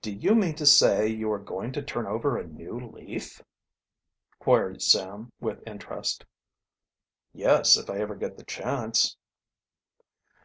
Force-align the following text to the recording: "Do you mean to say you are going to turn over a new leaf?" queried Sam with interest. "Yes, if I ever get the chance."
"Do 0.00 0.12
you 0.12 0.34
mean 0.34 0.56
to 0.56 0.66
say 0.66 1.06
you 1.06 1.30
are 1.30 1.38
going 1.38 1.70
to 1.74 1.82
turn 1.82 2.04
over 2.04 2.36
a 2.36 2.44
new 2.44 2.80
leaf?" 2.80 3.40
queried 4.40 4.82
Sam 4.82 5.30
with 5.38 5.62
interest. 5.64 6.24
"Yes, 7.32 7.76
if 7.76 7.88
I 7.88 7.98
ever 7.98 8.16
get 8.16 8.36
the 8.36 8.44
chance." 8.44 9.16